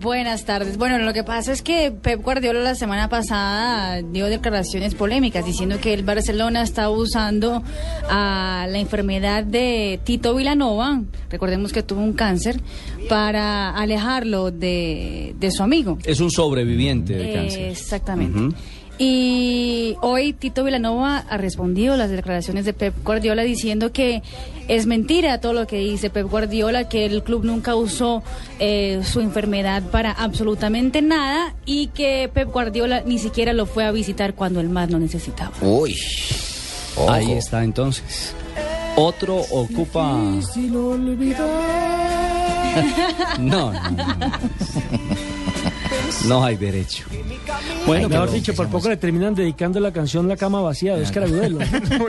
Buenas 0.00 0.44
tardes. 0.44 0.76
Bueno, 0.76 0.98
lo 0.98 1.12
que 1.12 1.24
pasa 1.24 1.52
es 1.52 1.62
que 1.62 1.90
Pep 1.90 2.22
Guardiola 2.22 2.60
la 2.60 2.74
semana 2.74 3.08
pasada 3.08 4.02
dio 4.02 4.26
declaraciones 4.26 4.94
polémicas 4.94 5.46
diciendo 5.46 5.78
que 5.80 5.94
el 5.94 6.02
Barcelona 6.02 6.62
está 6.62 6.90
usando 6.90 7.62
a 8.10 8.66
la 8.68 8.78
enfermedad 8.78 9.44
de 9.44 10.00
Tito 10.04 10.34
Vilanova, 10.34 11.00
recordemos 11.30 11.72
que 11.72 11.82
tuvo 11.82 12.00
un 12.00 12.12
cáncer, 12.12 12.60
para 13.08 13.70
alejarlo 13.70 14.50
de, 14.50 15.34
de 15.38 15.50
su 15.50 15.62
amigo. 15.62 15.98
Es 16.04 16.20
un 16.20 16.30
sobreviviente 16.30 17.14
de 17.14 17.32
cáncer. 17.32 17.62
Exactamente. 17.70 18.56
Y 18.96 19.96
hoy 20.02 20.32
Tito 20.32 20.62
Vilanova 20.62 21.24
ha 21.28 21.36
respondido 21.36 21.94
a 21.94 21.96
las 21.96 22.10
declaraciones 22.10 22.64
de 22.64 22.72
Pep 22.72 22.94
Guardiola 23.04 23.42
diciendo 23.42 23.92
que 23.92 24.22
es 24.68 24.86
mentira 24.86 25.40
todo 25.40 25.52
lo 25.52 25.66
que 25.66 25.78
dice 25.78 26.10
Pep 26.10 26.30
Guardiola, 26.30 26.88
que 26.88 27.04
el 27.04 27.22
club 27.22 27.44
nunca 27.44 27.74
usó 27.74 28.22
eh, 28.60 29.00
su 29.04 29.20
enfermedad 29.20 29.82
para 29.90 30.12
absolutamente 30.12 31.02
nada 31.02 31.54
y 31.66 31.88
que 31.88 32.30
Pep 32.32 32.50
Guardiola 32.52 33.02
ni 33.04 33.18
siquiera 33.18 33.52
lo 33.52 33.66
fue 33.66 33.84
a 33.84 33.90
visitar 33.90 34.34
cuando 34.34 34.60
el 34.60 34.68
más 34.68 34.90
lo 34.90 35.00
necesitaba. 35.00 35.52
Uy. 35.60 35.96
Ahí 37.08 37.32
está 37.32 37.64
entonces. 37.64 38.32
Otro 38.96 39.38
ocupa. 39.50 40.14
No, 43.38 43.72
no, 43.72 43.72
no, 43.72 44.32
no. 46.22 46.40
No 46.40 46.44
hay 46.44 46.56
derecho. 46.56 47.04
Bueno, 47.86 48.08
mejor 48.08 48.30
dicho, 48.30 48.54
por 48.54 48.68
poco 48.68 48.88
le 48.88 48.96
terminan 48.96 49.34
dedicando 49.34 49.78
la 49.80 49.92
canción 49.92 50.28
La 50.28 50.36
cama 50.36 50.60
vacía 50.60 50.96
de 50.96 51.02
Oscar 51.02 51.24
Agudelo. 51.24 51.58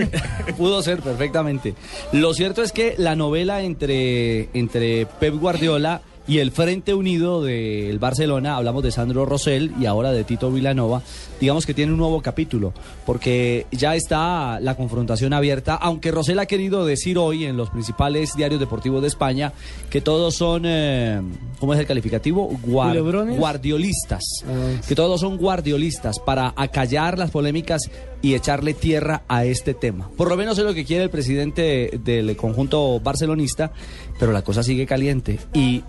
Pudo 0.58 0.82
ser 0.82 1.02
perfectamente. 1.02 1.76
Lo 2.12 2.34
cierto 2.34 2.62
es 2.64 2.72
que 2.72 2.96
la 2.98 3.16
novela 3.16 3.62
entre, 3.62 4.50
entre 4.54 5.06
Pep 5.06 5.36
Guardiola 5.36 6.02
y 6.28 6.40
el 6.40 6.52
Frente 6.52 6.94
Unido 6.94 7.44
del 7.44 8.00
Barcelona, 8.00 8.56
hablamos 8.56 8.82
de 8.84 8.92
Sandro 8.92 9.26
Rosell 9.26 9.72
y 9.80 9.86
ahora 9.86 10.12
de 10.12 10.24
Tito 10.24 10.50
Vilanova, 10.52 11.02
digamos 11.40 11.66
que 11.66 11.74
tiene 11.74 11.92
un 11.92 12.00
nuevo 12.00 12.22
capítulo, 12.22 12.74
porque 13.06 13.68
ya 13.72 13.96
está 13.96 14.60
la 14.60 14.76
confrontación 14.76 15.34
abierta, 15.34 15.76
aunque 15.76 16.10
Rosell 16.12 16.40
ha 16.40 16.46
querido 16.48 16.86
decir 16.86 17.18
hoy 17.18 17.46
en 17.46 17.58
los 17.58 17.70
principales 17.70 18.32
diarios 18.36 18.60
deportivos 18.60 19.02
de 19.02 19.08
España 19.08 19.54
que 19.90 20.02
todos 20.02 20.34
son, 20.36 20.64
eh, 20.66 21.22
¿cómo 21.60 21.74
es 21.74 21.80
el 21.80 21.86
calificativo? 21.86 22.50
Guar- 22.66 23.38
guardiolistas, 23.38 24.24
Ah. 24.48 24.82
que 24.88 24.96
todos 24.96 25.22
son 25.22 25.38
guardiolistas 25.38 26.20
para 26.20 26.54
acallar 26.56 27.20
las 27.20 27.32
polémicas 27.32 27.84
y 28.22 28.34
echarle 28.34 28.74
tierra 28.74 29.24
a 29.28 29.46
este 29.46 29.74
tema. 29.76 30.10
Por 30.18 30.30
lo 30.30 30.38
menos 30.38 30.58
es 30.58 30.64
lo 30.66 30.74
que 30.74 30.86
quiere 30.86 31.04
el 31.04 31.10
presidente 31.12 32.00
del 32.04 32.36
conjunto 32.36 33.00
barcelonista, 33.00 33.72
pero 34.20 34.32
la 34.32 34.42
cosa 34.42 34.64
sigue 34.64 34.86
caliente 34.88 35.40
y 35.54 35.84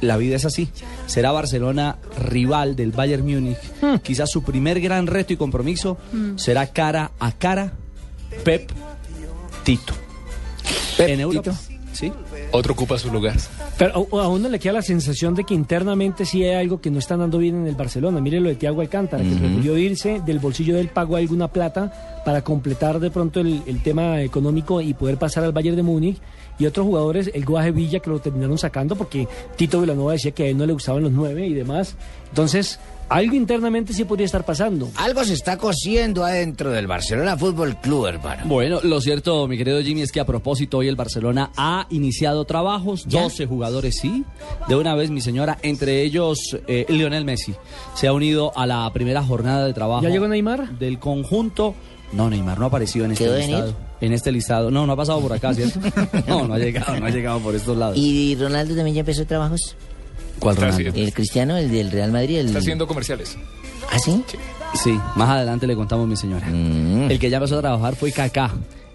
la 0.00 0.16
vida 0.16 0.36
es 0.36 0.44
así. 0.44 0.68
Será 1.06 1.32
Barcelona 1.32 1.96
rival 2.28 2.76
del 2.76 2.92
Bayern 2.92 3.24
Múnich. 3.24 3.58
Quizás 4.02 4.30
su 4.30 4.42
primer 4.42 4.80
gran 4.80 5.06
reto 5.06 5.32
y 5.32 5.36
compromiso 5.36 5.98
será 6.36 6.66
cara 6.66 7.12
a 7.18 7.32
cara 7.32 7.72
Pep 8.44 8.70
Tito. 9.64 9.94
en 10.98 11.20
Europa. 11.20 11.54
Sí. 11.92 12.12
Otro 12.52 12.74
ocupa 12.74 12.98
su 12.98 13.10
lugar. 13.10 13.36
Pero 13.78 14.08
a, 14.12 14.28
uno 14.28 14.48
le 14.48 14.58
queda 14.58 14.72
la 14.74 14.82
sensación 14.82 15.36
de 15.36 15.44
que 15.44 15.54
internamente 15.54 16.24
sí 16.24 16.42
hay 16.42 16.56
algo 16.56 16.80
que 16.80 16.90
no 16.90 16.98
está 16.98 17.14
andando 17.14 17.38
bien 17.38 17.54
en 17.54 17.66
el 17.68 17.76
Barcelona. 17.76 18.20
Mire 18.20 18.40
lo 18.40 18.48
de 18.48 18.56
Thiago 18.56 18.80
Alcántara, 18.80 19.22
que 19.22 19.36
prefirió 19.36 19.78
irse 19.78 20.20
del 20.26 20.40
bolsillo 20.40 20.74
del 20.74 20.88
pago 20.88 21.14
alguna 21.14 21.46
plata 21.46 22.22
para 22.24 22.42
completar 22.42 22.98
de 22.98 23.10
pronto 23.10 23.38
el, 23.38 23.62
el 23.66 23.80
tema 23.80 24.20
económico 24.20 24.80
y 24.80 24.94
poder 24.94 25.16
pasar 25.16 25.44
al 25.44 25.52
Bayern 25.52 25.76
de 25.76 25.84
Múnich. 25.84 26.18
Y 26.58 26.66
otros 26.66 26.86
jugadores, 26.86 27.30
el 27.32 27.44
Guaje 27.44 27.70
Villa, 27.70 28.00
que 28.00 28.10
lo 28.10 28.18
terminaron 28.18 28.58
sacando 28.58 28.96
porque 28.96 29.28
Tito 29.54 29.80
Vilanova 29.80 30.12
decía 30.12 30.32
que 30.32 30.42
a 30.42 30.46
él 30.48 30.58
no 30.58 30.66
le 30.66 30.72
gustaban 30.72 31.04
los 31.04 31.12
nueve 31.12 31.46
y 31.46 31.54
demás. 31.54 31.94
Entonces, 32.30 32.80
algo 33.08 33.34
internamente 33.34 33.94
sí 33.94 34.04
podría 34.04 34.26
estar 34.26 34.44
pasando. 34.44 34.90
Algo 34.96 35.24
se 35.24 35.32
está 35.32 35.56
cociendo 35.56 36.24
adentro 36.24 36.70
del 36.70 36.86
Barcelona 36.86 37.38
Fútbol 37.38 37.76
Club, 37.76 38.06
hermano. 38.06 38.42
Bueno, 38.46 38.80
lo 38.82 39.00
cierto, 39.00 39.48
mi 39.48 39.56
querido 39.56 39.80
Jimmy, 39.80 40.02
es 40.02 40.12
que 40.12 40.20
a 40.20 40.26
propósito 40.26 40.78
hoy 40.78 40.88
el 40.88 40.96
Barcelona 40.96 41.50
ha 41.56 41.86
iniciado 41.90 42.44
trabajos, 42.44 43.08
12 43.08 43.46
jugadores 43.46 43.67
sí, 43.92 44.24
de 44.68 44.74
una 44.76 44.94
vez 44.94 45.10
mi 45.10 45.20
señora, 45.20 45.58
entre 45.62 46.02
ellos 46.02 46.38
eh, 46.66 46.86
Lionel 46.88 47.24
Messi, 47.24 47.54
se 47.94 48.06
ha 48.06 48.12
unido 48.12 48.52
a 48.56 48.66
la 48.66 48.90
primera 48.92 49.22
jornada 49.22 49.66
de 49.66 49.72
trabajo. 49.74 50.02
¿Ya 50.02 50.10
llegó 50.10 50.28
Neymar? 50.28 50.78
Del 50.78 50.98
conjunto. 50.98 51.74
No, 52.12 52.30
Neymar 52.30 52.58
no 52.58 52.64
ha 52.64 52.68
aparecido 52.68 53.04
en 53.04 53.12
este 53.12 53.36
listado. 53.38 53.74
En 54.00 54.12
este 54.12 54.32
listado. 54.32 54.70
No, 54.70 54.86
no 54.86 54.92
ha 54.92 54.96
pasado 54.96 55.20
por 55.20 55.32
acá, 55.32 55.52
¿cierto? 55.54 55.80
No, 56.26 56.46
no 56.48 56.54
ha 56.54 56.58
llegado, 56.58 56.98
no 56.98 57.06
ha 57.06 57.10
llegado 57.10 57.38
por 57.40 57.54
estos 57.54 57.76
lados. 57.76 57.96
¿Y 57.98 58.34
Ronaldo 58.36 58.74
también 58.74 58.94
ya 58.94 59.00
empezó 59.00 59.24
trabajos? 59.26 59.76
¿Cuál 60.38 60.54
Está 60.54 60.66
Ronaldo? 60.66 60.88
haciendo- 60.90 61.06
¿El 61.08 61.14
cristiano, 61.14 61.56
el 61.56 61.70
del 61.70 61.90
Real 61.90 62.12
Madrid? 62.12 62.38
El... 62.38 62.46
Está 62.46 62.60
haciendo 62.60 62.86
comerciales. 62.86 63.36
¿Ah, 63.90 63.98
sí? 63.98 64.22
Sí, 64.74 64.98
más 65.16 65.28
adelante 65.30 65.66
le 65.66 65.74
contamos, 65.74 66.06
mi 66.06 66.16
señora. 66.16 66.46
Mm. 66.46 67.10
El 67.10 67.18
que 67.18 67.28
ya 67.30 67.38
empezó 67.38 67.58
a 67.58 67.60
trabajar 67.60 67.96
fue 67.96 68.12
Kaká, 68.12 68.52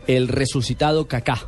el 0.08 0.28
resucitado 0.28 1.08
Kaká. 1.08 1.40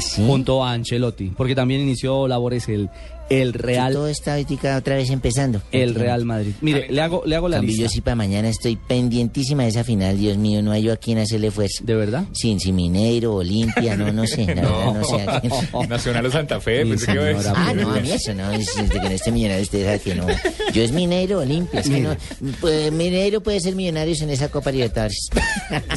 Ah, 0.00 0.22
junto 0.26 0.64
a 0.64 0.72
Ancelotti, 0.72 1.32
porque 1.36 1.54
también 1.54 1.82
inició 1.82 2.26
labores 2.26 2.68
el, 2.68 2.88
el 3.30 3.52
Real 3.54 3.94
Todo 3.94 4.08
está 4.08 4.32
ahorita 4.34 4.76
otra 4.76 4.96
vez 4.96 5.08
empezando. 5.10 5.62
el 5.72 5.94
Real 5.94 6.24
Madrid. 6.24 6.52
Mire, 6.60 6.88
le 6.90 7.00
hago 7.00 7.22
le 7.24 7.36
hago 7.36 7.48
la 7.48 7.56
Cambio, 7.58 7.74
yo 7.74 7.82
lista. 7.84 7.94
sí 7.94 8.00
para 8.02 8.16
mañana 8.16 8.48
estoy 8.48 8.76
pendientísima 8.76 9.62
de 9.62 9.68
esa 9.70 9.84
final. 9.84 10.18
Dios 10.18 10.36
mío, 10.36 10.62
no 10.62 10.72
hay 10.72 10.82
yo 10.82 10.92
a 10.92 10.96
quien 10.96 11.18
hacerle 11.18 11.50
fuerza. 11.50 11.82
¿De 11.82 11.94
verdad? 11.94 12.24
Sin 12.32 12.60
si 12.60 12.72
Mineiro, 12.72 13.36
Olimpia, 13.36 13.96
no, 13.96 14.12
no 14.12 14.26
sé. 14.26 14.46
La 14.46 14.54
verdad, 14.62 14.94
no 14.94 15.04
sé 15.04 15.22
a 15.22 15.40
quién. 15.40 15.52
Nacional 15.88 16.24
de 16.24 16.30
Santa 16.30 16.60
Fe, 16.60 16.84
pensé 16.84 17.06
que 17.06 17.12
iba 17.12 17.24
a. 17.24 17.52
Ah, 17.54 17.72
no, 17.74 17.90
a 17.92 18.00
mí 18.00 18.10
eso 18.10 18.34
no, 18.34 18.50
es 18.50 18.66
desde 18.76 19.00
que 19.00 19.08
no 19.08 19.14
esté 19.14 19.30
millonario 19.32 19.62
usted 19.62 19.84
sabe 19.84 19.98
que 20.00 20.14
no. 20.14 20.26
Yo 20.72 20.82
es 20.82 20.92
Mineiro 20.92 21.38
Olimpia, 21.38 21.80
es 21.80 21.88
que 21.88 22.00
no. 22.00 22.16
Pues, 22.60 22.90
Mineiro 22.92 23.40
puede 23.42 23.60
ser 23.60 23.74
millonarios 23.76 24.20
en 24.22 24.30
esa 24.30 24.48
Copa 24.50 24.70
Libertadores. 24.72 25.28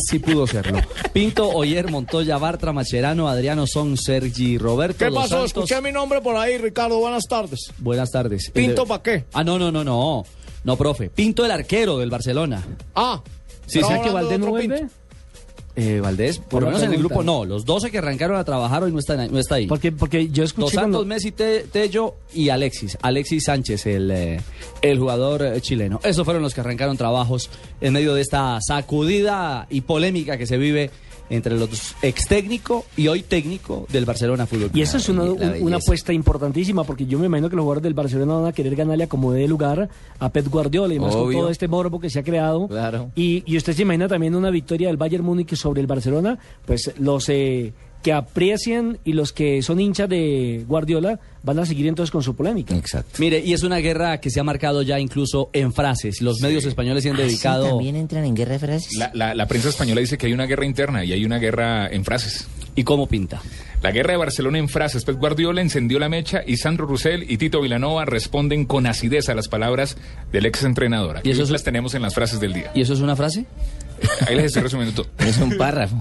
Sí 0.10 0.20
pudo 0.20 0.46
serlo. 0.46 0.80
Pinto, 1.14 1.50
Oyer, 1.50 1.90
Montoya, 1.90 2.38
Bartra, 2.38 2.74
Macherano, 2.74 3.28
Adriano 3.28 3.66
Son, 3.68 3.98
Sergi, 3.98 4.58
Roberto 4.58 5.00
¿Qué 5.00 5.06
Dos 5.06 5.16
pasó? 5.16 5.28
Santos. 5.30 5.46
Escuché 5.48 5.82
mi 5.82 5.92
nombre 5.92 6.22
por 6.22 6.36
ahí, 6.36 6.58
Ricardo. 6.58 7.00
Buenas 7.00 7.23
tardes. 7.28 7.72
Buenas 7.80 8.12
tardes. 8.12 8.50
¿Pinto 8.52 8.82
El 8.84 8.88
de- 8.88 8.90
pa' 8.94 9.02
qué? 9.04 9.26
Ah, 9.34 9.44
no, 9.44 9.58
no, 9.60 9.72
no, 9.72 9.84
no. 9.84 10.24
No, 10.64 10.76
profe. 10.78 11.10
Pinto 11.10 11.44
el 11.46 11.52
arquero 11.52 11.98
del 11.98 12.10
Barcelona. 12.10 12.64
Ah, 12.96 13.22
Sí, 13.66 13.80
¿estaba 13.80 13.94
¿será 13.96 14.04
que 14.06 14.14
Valdés 14.14 14.40
no 14.40 14.48
vuelve? 14.48 14.88
Eh, 15.76 16.00
Valdés, 16.02 16.38
por 16.38 16.62
lo 16.62 16.68
menos 16.68 16.84
en 16.84 16.94
el 16.94 17.00
grupo 17.00 17.24
no. 17.24 17.46
Los 17.46 17.66
12 17.66 17.90
que 17.90 17.98
arrancaron 17.98 18.38
a 18.38 18.44
trabajar 18.44 18.84
hoy 18.84 18.92
no 18.92 19.00
están, 19.00 19.32
no 19.32 19.40
está 19.40 19.56
ahí. 19.56 19.66
Porque, 19.66 19.92
porque 19.92 20.28
yo 20.28 20.44
Dos 20.44 20.52
escuché 20.52 20.76
Santos, 20.76 20.98
cuando- 21.00 21.06
Messi, 21.06 21.32
Te- 21.32 21.62
Tello 21.64 22.16
y 22.34 22.50
Alexis. 22.50 22.96
Alexis 23.02 23.46
Sánchez, 23.46 23.86
el, 23.88 24.12
eh, 24.12 24.42
el 24.84 25.00
jugador 25.00 25.42
eh, 25.44 25.62
chileno. 25.62 26.00
Esos 26.04 26.26
fueron 26.26 26.44
los 26.44 26.54
que 26.54 26.62
arrancaron 26.62 26.96
trabajos 26.96 27.50
en 27.82 27.94
medio 27.94 28.14
de 28.14 28.22
esta 28.22 28.60
sacudida 28.62 29.66
y 29.72 29.82
polémica 29.82 30.38
que 30.38 30.46
se 30.46 30.58
vive 30.58 30.92
entre 31.30 31.58
los 31.58 31.96
ex 32.02 32.28
técnico 32.28 32.86
y 32.98 33.08
hoy 33.08 33.24
técnico 33.24 33.86
del 33.92 34.06
Barcelona 34.06 34.46
Fútbol 34.46 34.70
Club. 34.70 34.78
Y 34.78 34.82
eso 34.82 34.98
es 34.98 35.10
una, 35.10 35.24
un- 35.24 35.74
apuesta 35.74 36.14
importantísima, 36.14 36.84
porque 36.84 37.06
yo 37.06 37.18
me 37.20 37.26
imagino 37.26 37.50
que 37.50 37.56
los 37.56 37.64
jugadores 37.64 37.84
del 37.84 37.94
Barcelona 37.94 38.34
van 38.36 38.46
a 38.48 38.52
querer 38.54 38.76
ganarle 38.76 39.06
a 39.06 39.08
como 39.08 39.32
dé 39.32 39.48
lugar 39.48 39.90
a 40.20 40.30
Pep 40.30 40.48
Guardiola, 40.50 40.94
y 40.94 41.00
más 41.00 41.16
con 41.16 41.32
todo 41.32 41.50
este 41.50 41.68
morbo 41.68 42.00
que 42.00 42.10
se 42.10 42.20
ha 42.20 42.24
creado. 42.24 42.68
Claro. 42.68 43.10
Y, 43.16 43.44
y 43.46 43.58
usted 43.58 43.74
se 43.74 43.82
imagina 43.84 44.08
también 44.08 44.36
una 44.36 44.50
victoria 44.50 44.88
del 44.90 44.98
Bayern 44.98 45.24
Múnich 45.24 45.56
sobre 45.56 45.82
el 45.82 45.88
Barcelona, 45.88 46.38
pues 46.66 46.92
los 47.00 47.28
eh, 47.30 47.74
que 48.04 48.14
aprecian 48.14 49.00
y 49.06 49.14
los 49.14 49.32
que 49.34 49.62
son 49.64 49.80
hinchas 49.80 50.10
de 50.10 50.64
Guardiola 50.68 51.20
van 51.42 51.58
a 51.60 51.66
seguir 51.66 51.88
entonces 51.88 52.12
con 52.12 52.22
su 52.22 52.36
polémica. 52.36 52.76
Exacto. 52.76 53.16
Mire, 53.20 53.40
y 53.44 53.54
es 53.54 53.64
una 53.64 53.78
guerra 53.78 54.20
que 54.20 54.30
se 54.30 54.40
ha 54.40 54.44
marcado 54.44 54.82
ya 54.82 55.00
incluso 55.00 55.50
en 55.54 55.74
frases. 55.74 56.22
Los 56.22 56.40
medios 56.42 56.66
españoles 56.66 57.04
se 57.04 57.10
han 57.10 57.16
Ah, 57.16 57.20
sí, 57.20 57.24
dedicado... 57.26 57.70
¿También 57.70 57.96
entran 57.96 58.24
en 58.26 58.36
guerra 58.36 58.54
de 58.54 58.60
frases? 58.60 58.94
La, 58.98 59.10
la- 59.14 59.34
la 59.34 59.48
prensa 59.48 59.70
española 59.70 60.02
dice 60.02 60.18
que 60.18 60.28
hay 60.28 60.34
una 60.34 60.46
guerra 60.46 60.66
interna 60.66 61.04
y 61.04 61.14
hay 61.14 61.26
una 61.26 61.40
guerra 61.40 61.88
en 61.88 62.04
frases. 62.06 62.48
¿Y 62.76 62.84
cómo 62.84 63.08
pinta? 63.08 63.42
La 63.82 63.92
guerra 63.92 64.12
de 64.14 64.18
Barcelona 64.18 64.58
en 64.58 64.68
frases. 64.70 65.04
Pep 65.06 65.18
Guardiola 65.18 65.62
encendió 65.62 66.00
la 66.00 66.08
mecha 66.10 66.42
y 66.46 66.58
Sandro 66.58 66.86
Rusell 66.88 67.30
y 67.30 67.38
Tito 67.38 67.62
Vilanova 67.62 68.06
responden 68.06 68.66
con 68.66 68.88
acidez 68.88 69.28
a 69.30 69.36
las 69.36 69.48
palabras 69.48 69.98
del 70.32 70.46
ex 70.46 70.64
entrenador. 70.64 71.18
Aquí 71.18 71.30
¿Y 71.30 71.32
eso 71.34 71.44
es- 71.44 71.50
las 71.52 71.64
tenemos 71.64 71.94
en 71.94 72.02
las 72.02 72.14
frases 72.16 72.40
del 72.40 72.54
día. 72.54 72.72
¿Y 72.74 72.82
eso 72.82 72.94
es 72.94 73.00
una 73.02 73.16
frase? 73.16 73.46
Ahí 74.28 74.36
les 74.36 74.46
estoy 74.46 74.64
resumiendo 74.64 74.94
todo. 74.94 75.12
Es 75.20 75.38
un 75.38 75.58
párrafo. 75.58 75.96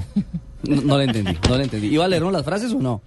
No, 0.64 0.80
no 0.82 0.98
le 0.98 1.04
entendí, 1.04 1.36
no 1.48 1.56
le 1.56 1.64
entendí. 1.64 1.88
¿Iba 1.88 2.04
a 2.04 2.08
leernos 2.08 2.32
las 2.32 2.44
frases 2.44 2.72
o 2.72 2.78
no? 2.78 3.02